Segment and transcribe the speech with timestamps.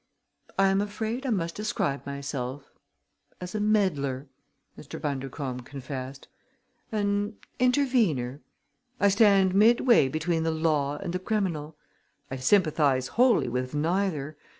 [0.57, 2.71] "I am afraid I must describe myself
[3.39, 4.25] as a meddler,"
[4.75, 4.99] Mr.
[4.99, 6.27] Bundercombe confessed;
[6.91, 8.41] "an intervener.
[8.99, 11.77] I stand midway between the law and the criminal.
[12.31, 14.37] I sympathize wholly with neither.